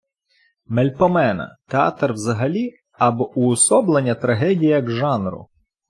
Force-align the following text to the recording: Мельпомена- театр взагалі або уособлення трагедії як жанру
Мельпомена- 0.79 1.45
театр 1.67 2.13
взагалі 2.13 2.71
або 2.91 3.31
уособлення 3.33 4.15
трагедії 4.15 4.71
як 4.71 4.91
жанру 4.91 5.49